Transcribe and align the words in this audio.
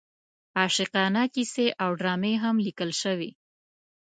عاشقانه 0.59 1.23
کیسې 1.33 1.67
او 1.83 1.89
ډرامې 1.99 2.33
هم 2.43 2.55
لیکل 2.65 2.91
شوې. 3.01 3.31